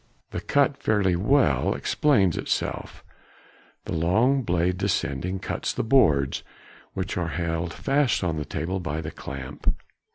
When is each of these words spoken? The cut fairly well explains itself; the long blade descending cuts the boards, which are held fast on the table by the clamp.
The 0.31 0.41
cut 0.41 0.81
fairly 0.81 1.15
well 1.15 1.75
explains 1.75 2.35
itself; 2.35 3.03
the 3.85 3.93
long 3.93 4.41
blade 4.41 4.79
descending 4.79 5.37
cuts 5.37 5.73
the 5.73 5.83
boards, 5.83 6.41
which 6.93 7.17
are 7.17 7.27
held 7.27 7.71
fast 7.71 8.23
on 8.23 8.37
the 8.37 8.43
table 8.45 8.79
by 8.79 8.99
the 9.01 9.11
clamp. 9.11 9.75